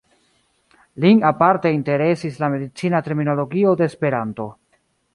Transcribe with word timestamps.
Lin 1.03 1.21
aparte 1.33 1.73
interesis 1.79 2.41
la 2.45 2.51
medicina 2.57 3.05
terminologio 3.11 3.79
de 3.83 3.91
Esperanto. 3.93 4.53